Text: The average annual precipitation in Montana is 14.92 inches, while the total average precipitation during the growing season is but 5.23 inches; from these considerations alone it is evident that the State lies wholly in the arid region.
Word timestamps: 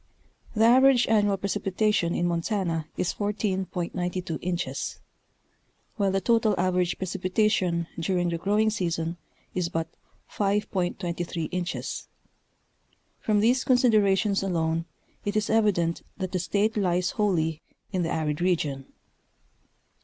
The 0.55 0.65
average 0.65 1.05
annual 1.07 1.37
precipitation 1.37 2.15
in 2.15 2.25
Montana 2.25 2.87
is 2.97 3.13
14.92 3.13 4.39
inches, 4.41 4.99
while 5.97 6.09
the 6.09 6.19
total 6.19 6.55
average 6.57 6.97
precipitation 6.97 7.85
during 7.99 8.29
the 8.29 8.39
growing 8.39 8.71
season 8.71 9.17
is 9.53 9.69
but 9.69 9.87
5.23 10.31 11.49
inches; 11.51 12.07
from 13.19 13.41
these 13.41 13.63
considerations 13.63 14.41
alone 14.41 14.85
it 15.23 15.35
is 15.37 15.51
evident 15.51 16.01
that 16.17 16.31
the 16.31 16.39
State 16.39 16.75
lies 16.75 17.11
wholly 17.11 17.61
in 17.91 18.01
the 18.01 18.09
arid 18.09 18.41
region. 18.41 18.91